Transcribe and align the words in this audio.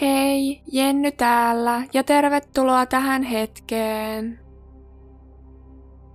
Hei, 0.00 0.62
Jenny 0.72 1.12
täällä 1.12 1.82
ja 1.92 2.04
tervetuloa 2.04 2.86
tähän 2.86 3.22
hetkeen. 3.22 4.38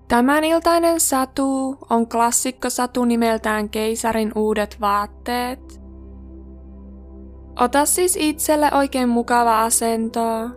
Tämän 0.07 0.43
iltainen 0.43 0.99
satu 0.99 1.77
on 1.89 2.09
klassikkosatu 2.09 3.05
nimeltään 3.05 3.69
Keisarin 3.69 4.31
uudet 4.35 4.77
vaatteet. 4.81 5.81
Ota 7.59 7.85
siis 7.85 8.17
itselle 8.19 8.69
oikein 8.73 9.09
mukava 9.09 9.63
asento, 9.63 10.49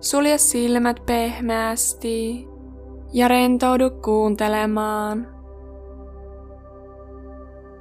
sulje 0.00 0.38
silmät 0.38 1.06
pehmeästi 1.06 2.46
ja 3.12 3.28
rentoudu 3.28 3.90
kuuntelemaan. 3.90 5.28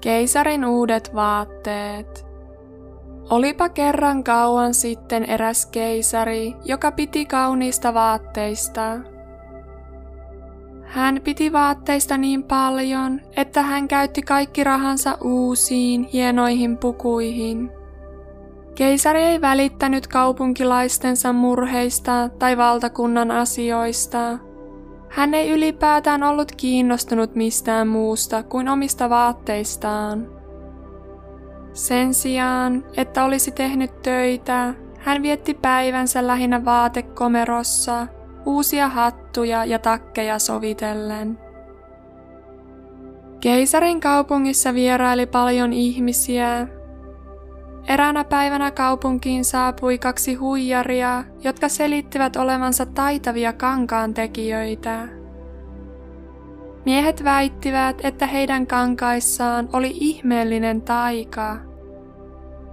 Keisarin 0.02 0.66
uudet 0.66 1.16
vaatteet. 1.16 2.25
Olipa 3.30 3.70
kerran 3.70 4.24
kauan 4.24 4.74
sitten 4.74 5.24
eräs 5.24 5.66
keisari, 5.66 6.56
joka 6.66 6.92
piti 6.92 7.26
kauniista 7.26 7.94
vaatteista. 7.94 8.82
Hän 10.84 11.22
piti 11.24 11.54
vaatteista 11.54 12.18
niin 12.18 12.44
paljon, 12.44 13.22
että 13.38 13.62
hän 13.62 13.88
käytti 13.88 14.22
kaikki 14.22 14.64
rahansa 14.64 15.18
uusiin, 15.24 16.04
hienoihin 16.04 16.78
pukuihin. 16.78 17.72
Keisari 18.76 19.22
ei 19.24 19.42
välittänyt 19.42 20.08
kaupunkilaistensa 20.08 21.34
murheista 21.34 22.30
tai 22.40 22.58
valtakunnan 22.58 23.32
asioista. 23.32 24.40
Hän 25.10 25.34
ei 25.34 25.50
ylipäätään 25.50 26.24
ollut 26.24 26.52
kiinnostunut 26.58 27.36
mistään 27.36 27.88
muusta 27.88 28.44
kuin 28.44 28.70
omista 28.70 29.10
vaatteistaan. 29.10 30.28
Sen 31.76 32.14
sijaan, 32.14 32.84
että 32.98 33.24
olisi 33.24 33.52
tehnyt 33.52 34.02
töitä, 34.02 34.74
hän 35.00 35.22
vietti 35.22 35.54
päivänsä 35.54 36.28
lähinnä 36.28 36.66
vaatekomerossa, 36.66 38.08
uusia 38.46 38.90
hattuja 38.90 39.66
ja 39.66 39.80
takkeja 39.80 40.40
sovitellen. 40.40 41.40
Keisarin 43.40 44.00
kaupungissa 44.00 44.74
vieraili 44.74 45.26
paljon 45.26 45.74
ihmisiä. 45.74 46.68
Eräänä 47.88 48.24
päivänä 48.24 48.72
kaupunkiin 48.72 49.46
saapui 49.46 49.98
kaksi 49.98 50.34
huijaria, 50.34 51.24
jotka 51.44 51.70
selittivät 51.70 52.36
olevansa 52.36 52.86
taitavia 52.86 53.54
kankaantekijöitä. 53.54 55.08
Miehet 56.86 57.24
väittivät, 57.24 58.06
että 58.06 58.28
heidän 58.28 58.68
kankaissaan 58.68 59.70
oli 59.74 59.92
ihmeellinen 59.94 60.82
taika. 60.82 61.58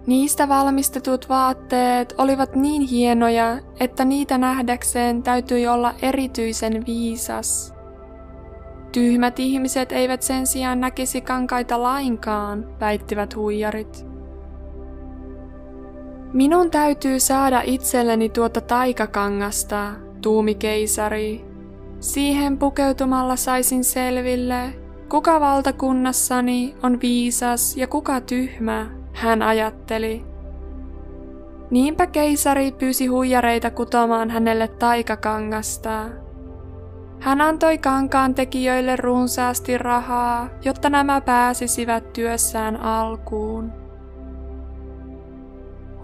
Niistä 0.07 0.49
valmistetut 0.49 1.29
vaatteet 1.29 2.15
olivat 2.19 2.57
niin 2.57 2.83
hienoja, 2.83 3.59
että 3.81 4.05
niitä 4.05 4.39
nähdäkseen 4.39 5.23
täytyi 5.23 5.67
olla 5.67 5.95
erityisen 6.03 6.87
viisas. 6.87 7.75
Tyhmät 8.93 9.39
ihmiset 9.39 9.93
eivät 9.93 10.23
sen 10.23 10.47
sijaan 10.47 10.81
näkisi 10.81 11.21
kankaita 11.21 11.83
lainkaan, 11.83 12.77
väittivät 12.81 13.37
huijarit. 13.37 14.07
Minun 16.33 16.71
täytyy 16.71 17.21
saada 17.21 17.63
itselleni 17.65 18.29
tuota 18.29 18.61
taikakangasta, 18.61 19.91
tuumi 20.23 20.55
keisari, 20.55 21.52
Siihen 22.03 22.59
pukeutumalla 22.59 23.37
saisin 23.37 23.85
selville, 23.85 24.75
kuka 25.09 25.41
valtakunnassani 25.41 26.75
on 26.83 27.01
viisas 27.01 27.77
ja 27.77 27.87
kuka 27.87 28.21
tyhmä, 28.21 28.91
hän 29.13 29.43
ajatteli. 29.43 30.25
Niinpä 31.71 32.07
keisari 32.07 32.73
pyysi 32.73 33.07
huijareita 33.07 33.71
kutomaan 33.71 34.31
hänelle 34.31 34.69
taikakangasta. 34.69 36.05
Hän 37.21 37.41
antoi 37.41 37.79
kankaan 37.79 38.35
tekijöille 38.35 38.97
runsaasti 38.97 39.79
rahaa, 39.79 40.49
jotta 40.65 40.91
nämä 40.91 41.21
pääsisivät 41.21 42.13
työssään 42.13 42.77
alkuun. 42.77 43.73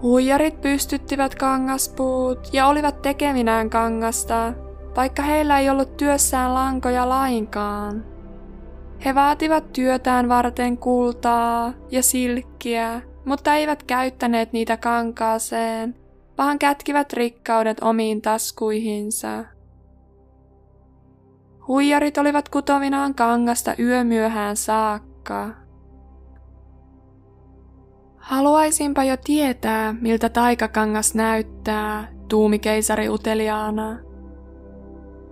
Huijarit 0.01 0.61
pystyttivät 0.61 1.35
kangaspuut 1.35 2.49
ja 2.53 2.67
olivat 2.67 3.01
tekeminään 3.01 3.69
kangasta, 3.69 4.53
vaikka 4.99 5.23
heillä 5.23 5.59
ei 5.59 5.69
ollut 5.69 5.97
työssään 5.97 6.53
lankoja 6.53 7.09
lainkaan. 7.09 8.05
He 9.05 9.15
vaativat 9.15 9.73
työtään 9.73 10.29
varten 10.29 10.77
kultaa 10.77 11.73
ja 11.91 12.03
silkkiä, 12.03 13.01
mutta 13.25 13.55
eivät 13.55 13.83
käyttäneet 13.83 14.53
niitä 14.53 14.77
kankaaseen, 14.77 15.95
vaan 16.37 16.59
kätkivät 16.59 17.13
rikkaudet 17.13 17.77
omiin 17.81 18.21
taskuihinsa. 18.21 19.45
Huijarit 21.67 22.17
olivat 22.17 22.49
kutovinaan 22.49 23.15
kangasta 23.15 23.75
yömyöhään 23.79 24.57
saakka. 24.57 25.49
Haluaisinpa 28.17 29.03
jo 29.03 29.17
tietää, 29.17 29.95
miltä 30.01 30.29
taikakangas 30.29 31.15
näyttää, 31.15 32.07
tuumi 32.27 32.59
keisari 32.59 33.09
uteliaana 33.09 34.08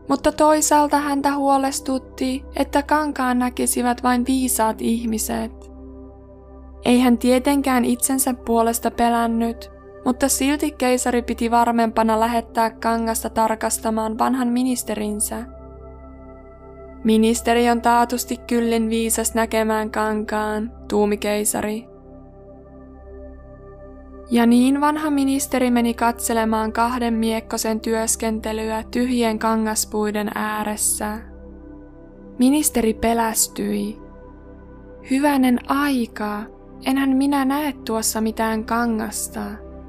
mutta 0.09 0.31
toisaalta 0.31 0.97
häntä 0.97 1.35
huolestutti, 1.35 2.45
että 2.55 2.83
kankaan 2.83 3.39
näkisivät 3.39 4.03
vain 4.03 4.25
viisaat 4.27 4.81
ihmiset. 4.81 5.71
Ei 6.85 6.99
hän 6.99 7.17
tietenkään 7.17 7.85
itsensä 7.85 8.33
puolesta 8.33 8.91
pelännyt, 8.91 9.71
mutta 10.05 10.29
silti 10.29 10.71
keisari 10.71 11.21
piti 11.21 11.51
varmempana 11.51 12.19
lähettää 12.19 12.69
kangasta 12.69 13.29
tarkastamaan 13.29 14.17
vanhan 14.17 14.47
ministerinsä. 14.47 15.45
Ministeri 17.03 17.69
on 17.69 17.81
taatusti 17.81 18.37
kyllin 18.37 18.89
viisas 18.89 19.33
näkemään 19.33 19.91
kankaan, 19.91 20.71
tuumi 20.89 21.17
keisari. 21.17 21.96
Ja 24.31 24.45
niin 24.45 24.81
vanha 24.81 25.09
ministeri 25.09 25.71
meni 25.71 25.93
katselemaan 25.93 26.73
kahden 26.73 27.13
miekkosen 27.13 27.79
työskentelyä 27.79 28.83
tyhjien 28.91 29.39
kangaspuiden 29.39 30.31
ääressä. 30.35 31.17
Ministeri 32.39 32.93
pelästyi. 32.93 34.01
Hyvänen 35.11 35.59
aika, 35.67 36.43
enhän 36.85 37.09
minä 37.09 37.45
näe 37.45 37.73
tuossa 37.85 38.21
mitään 38.21 38.65
kangasta, 38.65 39.41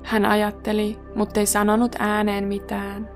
hän 0.05 0.27
ajatteli, 0.27 0.99
mutta 1.15 1.41
ei 1.41 1.47
sanonut 1.47 1.97
ääneen 1.99 2.45
mitään. 2.49 3.09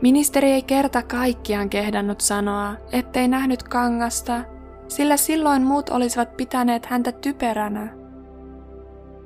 Ministeri 0.00 0.50
ei 0.50 0.62
kerta 0.62 1.02
kaikkiaan 1.02 1.70
kehdannut 1.70 2.20
sanoa, 2.20 2.74
ettei 2.92 3.28
nähnyt 3.28 3.62
kangasta, 3.62 4.40
sillä 4.88 5.16
silloin 5.16 5.62
muut 5.62 5.88
olisivat 5.88 6.36
pitäneet 6.36 6.86
häntä 6.86 7.12
typeränä 7.12 8.01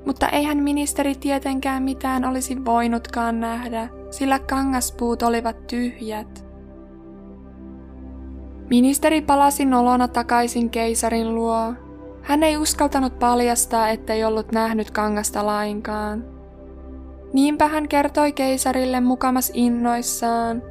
mutta 0.07 0.29
eihän 0.29 0.57
ministeri 0.57 1.15
tietenkään 1.15 1.83
mitään 1.83 2.25
olisi 2.25 2.65
voinutkaan 2.65 3.39
nähdä, 3.39 3.89
sillä 4.11 4.39
kangaspuut 4.39 5.23
olivat 5.23 5.67
tyhjät. 5.67 6.45
Ministeri 8.69 9.21
palasi 9.21 9.65
nolona 9.65 10.07
takaisin 10.07 10.69
keisarin 10.69 11.35
luo. 11.35 11.73
Hän 12.21 12.43
ei 12.43 12.57
uskaltanut 12.57 13.19
paljastaa, 13.19 13.89
ettei 13.89 14.23
ollut 14.23 14.51
nähnyt 14.51 14.91
kangasta 14.91 15.45
lainkaan. 15.45 16.25
Niinpä 17.33 17.67
hän 17.67 17.87
kertoi 17.87 18.31
keisarille 18.31 18.99
mukamas 19.01 19.51
innoissaan, 19.53 20.61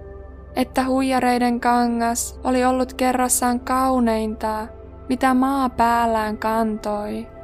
että 0.55 0.85
huijareiden 0.85 1.61
kangas 1.61 2.41
oli 2.45 2.65
ollut 2.65 2.95
kerrassaan 2.95 3.61
kauneinta, 3.61 4.67
mitä 5.09 5.35
maa 5.35 5.69
päällään 5.69 6.39
kantoi. 6.39 7.36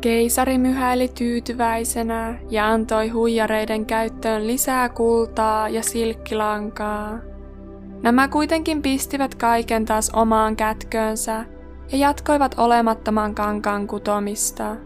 Keisari 0.00 0.58
myhäili 0.58 1.08
tyytyväisenä 1.08 2.38
ja 2.50 2.68
antoi 2.68 3.08
huijareiden 3.08 3.86
käyttöön 3.86 4.46
lisää 4.46 4.88
kultaa 4.88 5.68
ja 5.68 5.82
silkkilankaa. 5.82 7.18
Nämä 8.02 8.28
kuitenkin 8.28 8.82
pistivät 8.82 9.34
kaiken 9.34 9.84
taas 9.84 10.10
omaan 10.10 10.56
kätköönsä 10.56 11.44
ja 11.92 11.98
jatkoivat 11.98 12.54
olemattoman 12.58 13.34
kankaan 13.34 13.86
kutomista. 13.86 14.76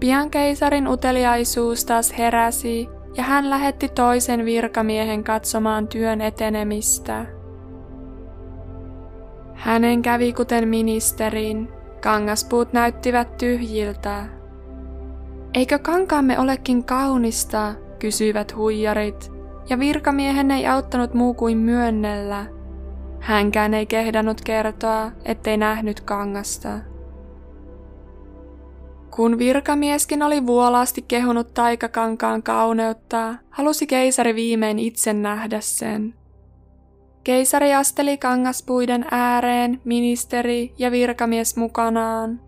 Pian 0.00 0.30
keisarin 0.30 0.88
uteliaisuus 0.88 1.84
taas 1.84 2.18
heräsi 2.18 2.88
ja 3.16 3.22
hän 3.22 3.50
lähetti 3.50 3.88
toisen 3.88 4.44
virkamiehen 4.44 5.24
katsomaan 5.24 5.88
työn 5.88 6.20
etenemistä. 6.20 7.26
Hänen 9.54 10.02
kävi 10.02 10.32
kuten 10.32 10.68
ministerin, 10.68 11.68
Kangaspuut 12.04 12.72
näyttivät 12.72 13.36
tyhjiltä. 13.36 14.24
Eikö 15.54 15.78
kankaamme 15.78 16.38
olekin 16.38 16.84
kaunista, 16.84 17.74
kysyivät 17.98 18.56
huijarit, 18.56 19.32
ja 19.68 19.78
virkamiehen 19.78 20.50
ei 20.50 20.66
auttanut 20.66 21.14
muu 21.14 21.34
kuin 21.34 21.58
myönnellä. 21.58 22.46
Hänkään 23.20 23.74
ei 23.74 23.86
kehdannut 23.86 24.40
kertoa, 24.40 25.12
ettei 25.24 25.56
nähnyt 25.56 26.00
kangasta. 26.00 26.68
Kun 29.10 29.38
virkamieskin 29.38 30.22
oli 30.22 30.46
vuolaasti 30.46 31.02
kehunut 31.02 31.54
taikakankaan 31.54 32.42
kauneutta, 32.42 33.34
halusi 33.50 33.86
keisari 33.86 34.34
viimein 34.34 34.78
itse 34.78 35.12
nähdä 35.12 35.60
sen. 35.60 36.14
Keisari 37.24 37.74
asteli 37.74 38.18
kangaspuiden 38.18 39.04
ääreen, 39.10 39.80
ministeri 39.84 40.74
ja 40.78 40.90
virkamies 40.90 41.56
mukanaan. 41.56 42.40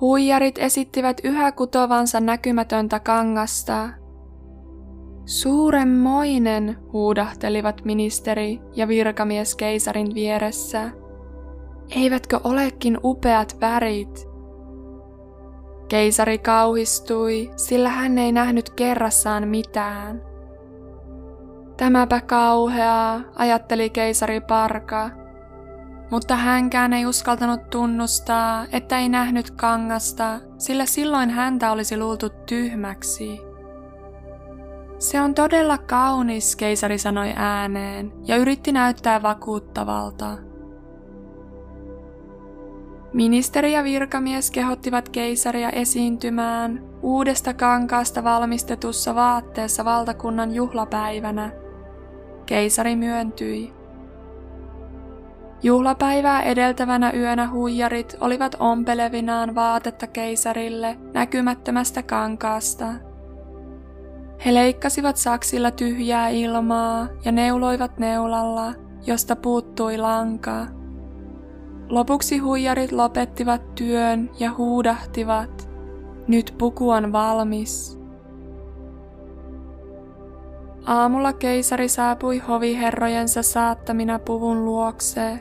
Huijarit 0.00 0.58
esittivät 0.58 1.20
yhä 1.24 1.52
kutovansa 1.52 2.20
näkymätöntä 2.20 3.00
kangasta. 3.00 3.88
Suuremmoinen, 5.24 6.76
huudahtelivat 6.92 7.84
ministeri 7.84 8.60
ja 8.76 8.88
virkamies 8.88 9.54
keisarin 9.54 10.14
vieressä. 10.14 10.90
Eivätkö 11.96 12.40
olekin 12.44 12.98
upeat 13.04 13.56
värit? 13.60 14.28
Keisari 15.88 16.38
kauhistui, 16.38 17.50
sillä 17.56 17.88
hän 17.88 18.18
ei 18.18 18.32
nähnyt 18.32 18.70
kerrassaan 18.70 19.48
mitään. 19.48 20.29
Tämäpä 21.80 22.20
kauheaa, 22.20 23.20
ajatteli 23.36 23.90
keisari 23.90 24.40
Parka, 24.40 25.10
mutta 26.10 26.36
hänkään 26.36 26.92
ei 26.92 27.06
uskaltanut 27.06 27.70
tunnustaa, 27.70 28.66
että 28.72 28.98
ei 28.98 29.08
nähnyt 29.08 29.50
kangasta, 29.50 30.40
sillä 30.58 30.86
silloin 30.86 31.30
häntä 31.30 31.72
olisi 31.72 31.96
luultu 31.96 32.28
tyhmäksi. 32.46 33.40
Se 34.98 35.20
on 35.20 35.34
todella 35.34 35.78
kaunis, 35.78 36.56
keisari 36.56 36.98
sanoi 36.98 37.32
ääneen 37.36 38.12
ja 38.26 38.36
yritti 38.36 38.72
näyttää 38.72 39.22
vakuuttavalta. 39.22 40.38
Ministeri 43.12 43.72
ja 43.72 43.84
virkamies 43.84 44.50
kehottivat 44.50 45.08
keisaria 45.08 45.70
esiintymään 45.70 46.84
uudesta 47.02 47.54
kankaasta 47.54 48.24
valmistetussa 48.24 49.14
vaatteessa 49.14 49.84
valtakunnan 49.84 50.54
juhlapäivänä. 50.54 51.69
Keisari 52.50 52.96
myöntyi. 52.96 53.72
Juhlapäivää 55.62 56.42
edeltävänä 56.42 57.12
yönä 57.12 57.50
huijarit 57.50 58.16
olivat 58.20 58.56
ompelevinaan 58.58 59.54
vaatetta 59.54 60.06
keisarille 60.06 60.98
näkymättömästä 61.12 62.02
kankaasta. 62.02 62.86
He 64.46 64.54
leikkasivat 64.54 65.16
saksilla 65.16 65.70
tyhjää 65.70 66.28
ilmaa 66.28 67.08
ja 67.24 67.32
neuloivat 67.32 67.98
neulalla, 67.98 68.72
josta 69.06 69.36
puuttui 69.36 69.98
lanka. 69.98 70.66
Lopuksi 71.88 72.38
huijarit 72.38 72.92
lopettivat 72.92 73.74
työn 73.74 74.30
ja 74.38 74.52
huudahtivat, 74.58 75.70
nyt 76.28 76.54
puku 76.58 76.90
on 76.90 77.12
valmis. 77.12 77.99
Aamulla 80.86 81.32
keisari 81.32 81.88
saapui 81.88 82.38
hoviherrojensa 82.38 83.42
saattamina 83.42 84.18
puvun 84.18 84.64
luokse. 84.64 85.38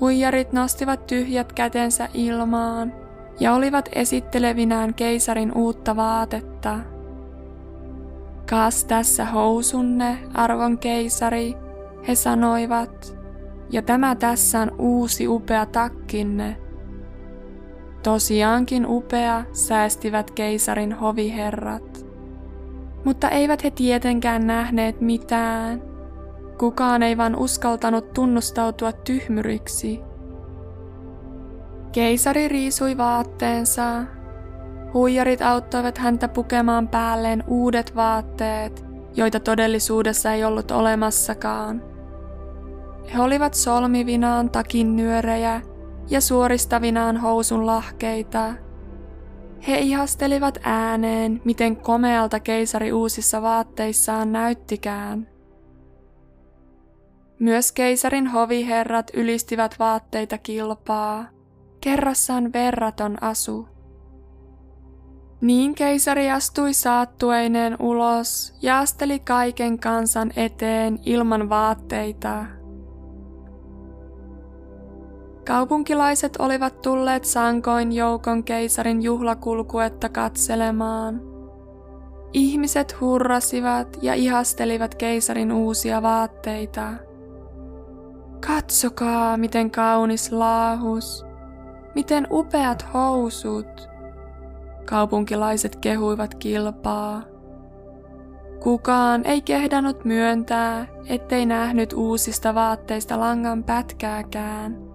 Huijarit 0.00 0.52
nostivat 0.52 1.06
tyhjät 1.06 1.52
kätensä 1.52 2.08
ilmaan 2.14 2.92
ja 3.40 3.54
olivat 3.54 3.88
esittelevinään 3.92 4.94
keisarin 4.94 5.52
uutta 5.56 5.96
vaatetta. 5.96 6.78
Kas 8.50 8.84
tässä 8.84 9.24
housunne, 9.24 10.18
arvon 10.34 10.78
keisari, 10.78 11.54
he 12.08 12.14
sanoivat, 12.14 13.16
ja 13.70 13.82
tämä 13.82 14.14
tässä 14.14 14.60
on 14.60 14.72
uusi 14.78 15.28
upea 15.28 15.66
takkinne. 15.66 16.56
Tosiaankin 18.02 18.86
upea, 18.86 19.44
säästivät 19.52 20.30
keisarin 20.30 20.92
hoviherrat. 20.92 21.89
Mutta 23.04 23.28
eivät 23.28 23.64
he 23.64 23.70
tietenkään 23.70 24.46
nähneet 24.46 25.00
mitään. 25.00 25.82
Kukaan 26.58 27.02
ei 27.02 27.16
vaan 27.16 27.36
uskaltanut 27.36 28.12
tunnustautua 28.12 28.92
tyhmyriksi. 28.92 30.00
Keisari 31.92 32.48
riisui 32.48 32.96
vaatteensa. 32.96 34.02
Huijarit 34.94 35.42
auttoivat 35.42 35.98
häntä 35.98 36.28
pukemaan 36.28 36.88
päälleen 36.88 37.44
uudet 37.46 37.96
vaatteet, 37.96 38.84
joita 39.14 39.40
todellisuudessa 39.40 40.32
ei 40.32 40.44
ollut 40.44 40.70
olemassakaan. 40.70 41.82
He 43.14 43.20
olivat 43.20 43.54
solmivinaan 43.54 44.50
takin 44.50 44.96
nyörejä 44.96 45.62
ja 46.10 46.20
suoristavinaan 46.20 47.16
housun 47.16 47.66
lahkeita. 47.66 48.54
He 49.68 49.78
ihastelivat 49.78 50.58
ääneen, 50.62 51.40
miten 51.44 51.76
komealta 51.76 52.40
keisari 52.40 52.92
uusissa 52.92 53.42
vaatteissaan 53.42 54.32
näyttikään. 54.32 55.28
Myös 57.38 57.72
keisarin 57.72 58.26
hoviherrat 58.26 59.10
ylistivät 59.14 59.78
vaatteita 59.78 60.38
kilpaa, 60.38 61.26
kerrassaan 61.80 62.52
verraton 62.52 63.22
asu. 63.22 63.68
Niin 65.40 65.74
keisari 65.74 66.30
astui 66.30 66.74
saattueineen 66.74 67.76
ulos 67.78 68.54
ja 68.62 68.78
asteli 68.78 69.18
kaiken 69.18 69.78
kansan 69.78 70.30
eteen 70.36 70.98
ilman 71.06 71.48
vaatteita. 71.48 72.46
Kaupunkilaiset 75.50 76.36
olivat 76.38 76.82
tulleet 76.82 77.24
sankoin 77.24 77.92
joukon 77.92 78.44
keisarin 78.44 79.02
juhlakulkuetta 79.02 80.08
katselemaan. 80.08 81.20
Ihmiset 82.32 83.00
hurrasivat 83.00 83.98
ja 84.02 84.14
ihastelivat 84.14 84.94
keisarin 84.94 85.52
uusia 85.52 86.02
vaatteita. 86.02 86.88
Katsokaa, 88.46 89.36
miten 89.36 89.70
kaunis 89.70 90.32
laahus, 90.32 91.24
miten 91.94 92.26
upeat 92.30 92.86
housut. 92.94 93.88
Kaupunkilaiset 94.84 95.76
kehuivat 95.76 96.34
kilpaa. 96.34 97.22
Kukaan 98.60 99.26
ei 99.26 99.42
kehdannut 99.42 100.04
myöntää, 100.04 100.86
ettei 101.08 101.46
nähnyt 101.46 101.92
uusista 101.92 102.54
vaatteista 102.54 103.20
langan 103.20 103.64
pätkääkään 103.64 104.89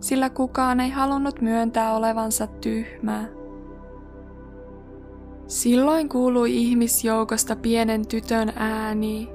sillä 0.00 0.30
kukaan 0.30 0.80
ei 0.80 0.90
halunnut 0.90 1.40
myöntää 1.40 1.96
olevansa 1.96 2.46
tyhmä. 2.46 3.24
Silloin 5.46 6.08
kuului 6.08 6.56
ihmisjoukosta 6.56 7.56
pienen 7.56 8.08
tytön 8.08 8.52
ääni, 8.56 9.28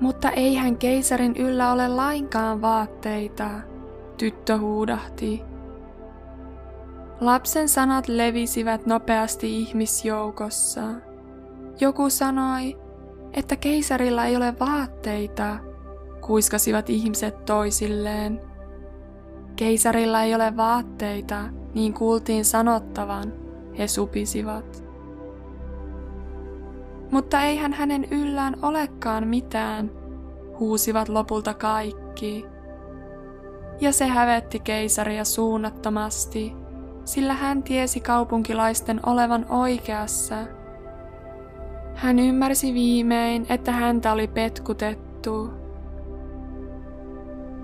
mutta 0.00 0.30
eihän 0.30 0.76
keisarin 0.76 1.36
yllä 1.36 1.72
ole 1.72 1.88
lainkaan 1.88 2.62
vaatteita, 2.62 3.50
tyttö 4.18 4.58
huudahti. 4.58 5.42
Lapsen 7.20 7.68
sanat 7.68 8.08
levisivät 8.08 8.86
nopeasti 8.86 9.58
ihmisjoukossa. 9.58 10.82
Joku 11.80 12.10
sanoi, 12.10 12.78
että 13.32 13.56
keisarilla 13.56 14.24
ei 14.24 14.36
ole 14.36 14.54
vaatteita, 14.60 15.58
kuiskasivat 16.20 16.90
ihmiset 16.90 17.44
toisilleen. 17.44 18.49
Keisarilla 19.60 20.22
ei 20.22 20.34
ole 20.34 20.56
vaatteita, 20.56 21.40
niin 21.74 21.94
kuultiin 21.94 22.44
sanottavan, 22.44 23.32
he 23.78 23.88
supisivat. 23.88 24.84
Mutta 27.10 27.42
eihän 27.42 27.72
hänen 27.72 28.04
yllään 28.10 28.56
olekaan 28.62 29.28
mitään, 29.28 29.90
huusivat 30.58 31.08
lopulta 31.08 31.54
kaikki. 31.54 32.46
Ja 33.80 33.92
se 33.92 34.06
hävetti 34.06 34.58
keisaria 34.58 35.24
suunnattomasti, 35.24 36.52
sillä 37.04 37.34
hän 37.34 37.62
tiesi 37.62 38.00
kaupunkilaisten 38.00 39.00
olevan 39.06 39.46
oikeassa. 39.48 40.36
Hän 41.94 42.18
ymmärsi 42.18 42.74
viimein, 42.74 43.46
että 43.48 43.72
häntä 43.72 44.12
oli 44.12 44.28
petkutettu 44.28 45.59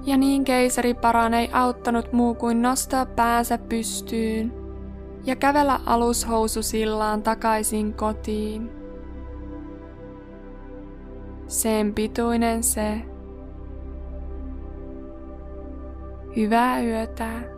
ja 0.07 0.17
niin 0.17 0.45
keisari 0.45 0.95
Paran 0.95 1.35
ei 1.35 1.49
auttanut 1.53 2.13
muu 2.13 2.35
kuin 2.35 2.63
nostaa 2.63 3.07
päänsä 3.07 3.59
pystyyn 3.59 4.53
ja 5.25 5.37
kävellä 5.37 5.81
alushoususillaan 5.87 7.23
takaisin 7.23 7.95
kotiin. 7.95 8.71
Sen 11.47 11.95
pituinen 11.95 12.63
se. 12.63 13.03
Hyvää 16.37 16.81
yötä. 16.81 17.56